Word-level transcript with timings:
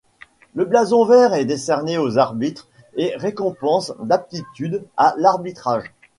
Le 0.55 0.65
blason 0.65 1.05
vert 1.05 1.35
est 1.35 1.45
décerné 1.45 1.99
aux 1.99 2.17
arbitres 2.17 2.67
et 2.95 3.13
récompense 3.17 3.93
l'aptitude 4.03 4.83
à 4.97 5.13
l'arbitrage. 5.19 5.93